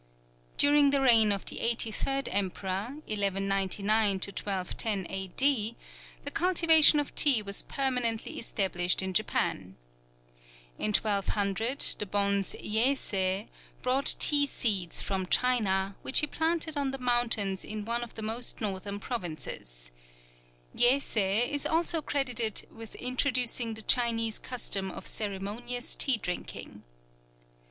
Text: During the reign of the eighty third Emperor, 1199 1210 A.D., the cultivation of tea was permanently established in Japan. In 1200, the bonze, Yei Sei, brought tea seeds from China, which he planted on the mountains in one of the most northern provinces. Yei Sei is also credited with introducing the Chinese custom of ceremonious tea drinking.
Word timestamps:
During 0.57 0.89
the 0.89 0.99
reign 0.99 1.31
of 1.31 1.45
the 1.45 1.59
eighty 1.59 1.91
third 1.91 2.27
Emperor, 2.31 2.97
1199 3.05 4.13
1210 4.33 5.05
A.D., 5.07 5.75
the 6.23 6.31
cultivation 6.31 6.99
of 6.99 7.13
tea 7.13 7.43
was 7.43 7.61
permanently 7.61 8.39
established 8.39 9.03
in 9.03 9.13
Japan. 9.13 9.75
In 10.79 10.91
1200, 10.91 11.81
the 11.99 12.07
bonze, 12.07 12.55
Yei 12.55 12.95
Sei, 12.95 13.47
brought 13.83 14.15
tea 14.17 14.47
seeds 14.47 15.03
from 15.03 15.27
China, 15.27 15.95
which 16.01 16.21
he 16.21 16.25
planted 16.25 16.75
on 16.75 16.89
the 16.89 16.97
mountains 16.97 17.63
in 17.63 17.85
one 17.85 18.01
of 18.03 18.15
the 18.15 18.23
most 18.23 18.59
northern 18.59 18.99
provinces. 18.99 19.91
Yei 20.73 20.97
Sei 20.97 21.47
is 21.51 21.63
also 21.67 22.01
credited 22.01 22.65
with 22.71 22.95
introducing 22.95 23.75
the 23.75 23.83
Chinese 23.83 24.39
custom 24.39 24.89
of 24.89 25.05
ceremonious 25.05 25.95
tea 25.95 26.17
drinking. 26.17 26.81